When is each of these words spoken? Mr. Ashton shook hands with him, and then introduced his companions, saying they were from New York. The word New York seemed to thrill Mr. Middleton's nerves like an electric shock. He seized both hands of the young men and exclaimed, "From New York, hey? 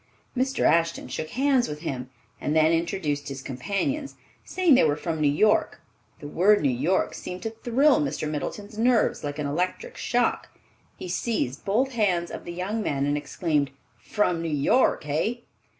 Mr. 0.35 0.63
Ashton 0.65 1.09
shook 1.09 1.29
hands 1.29 1.67
with 1.69 1.81
him, 1.81 2.09
and 2.41 2.55
then 2.55 2.71
introduced 2.71 3.27
his 3.27 3.43
companions, 3.43 4.15
saying 4.43 4.73
they 4.73 4.83
were 4.83 4.95
from 4.95 5.21
New 5.21 5.27
York. 5.31 5.79
The 6.21 6.27
word 6.27 6.61
New 6.63 6.75
York 6.75 7.13
seemed 7.13 7.43
to 7.43 7.51
thrill 7.51 8.01
Mr. 8.01 8.27
Middleton's 8.27 8.79
nerves 8.79 9.23
like 9.23 9.37
an 9.37 9.45
electric 9.45 9.97
shock. 9.97 10.49
He 10.97 11.07
seized 11.07 11.65
both 11.65 11.91
hands 11.91 12.31
of 12.31 12.45
the 12.45 12.51
young 12.51 12.81
men 12.81 13.05
and 13.05 13.15
exclaimed, 13.15 13.69
"From 13.99 14.41
New 14.41 14.49
York, 14.49 15.03
hey? 15.03 15.43